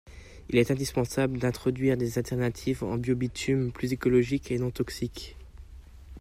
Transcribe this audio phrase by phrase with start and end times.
[0.49, 5.37] Il est indispensable d'introduire des alternatives en bio-bitumes plus écologiques et non toxiques.